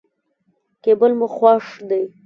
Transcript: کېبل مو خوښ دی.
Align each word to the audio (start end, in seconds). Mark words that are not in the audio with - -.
کېبل 0.83 1.11
مو 1.19 1.27
خوښ 1.35 1.65
دی. 1.89 2.03